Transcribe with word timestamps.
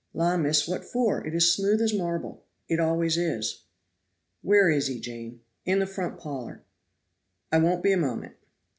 "La, 0.15 0.35
miss, 0.35 0.67
what 0.67 0.83
for? 0.83 1.23
it 1.27 1.35
is 1.35 1.53
smooth 1.53 1.79
as 1.79 1.93
marble 1.93 2.43
it 2.67 2.79
always 2.79 3.17
is." 3.19 3.65
"Where 4.41 4.67
is 4.67 4.87
he, 4.87 4.99
Jane?" 4.99 5.41
"In 5.63 5.77
the 5.77 5.85
front 5.85 6.17
parlor." 6.17 6.63
"I 7.51 7.59
won't 7.59 7.83
be 7.83 7.91
a 7.91 7.97
moment." 7.97 8.33